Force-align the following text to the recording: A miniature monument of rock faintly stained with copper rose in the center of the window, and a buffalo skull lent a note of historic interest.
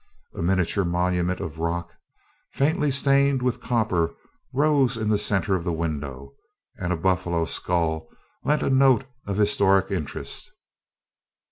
A 0.33 0.41
miniature 0.41 0.83
monument 0.83 1.39
of 1.41 1.59
rock 1.59 1.93
faintly 2.53 2.89
stained 2.89 3.43
with 3.43 3.61
copper 3.61 4.15
rose 4.51 4.97
in 4.97 5.09
the 5.09 5.19
center 5.19 5.53
of 5.53 5.63
the 5.63 5.71
window, 5.71 6.33
and 6.77 6.91
a 6.91 6.97
buffalo 6.97 7.45
skull 7.45 8.07
lent 8.43 8.63
a 8.63 8.71
note 8.71 9.03
of 9.27 9.37
historic 9.37 9.91
interest. 9.91 10.49